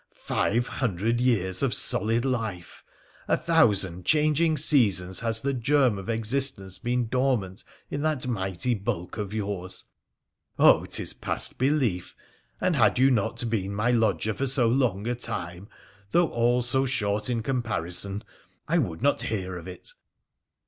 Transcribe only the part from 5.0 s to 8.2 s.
has the germ of existence been dormant in